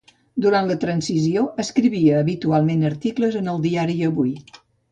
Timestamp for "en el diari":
3.43-3.99